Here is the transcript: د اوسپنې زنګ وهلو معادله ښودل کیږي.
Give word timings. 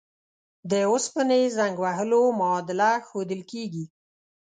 د 0.69 0.71
اوسپنې 0.91 1.41
زنګ 1.57 1.75
وهلو 1.83 2.21
معادله 2.39 2.91
ښودل 3.07 3.41
کیږي. 3.51 3.85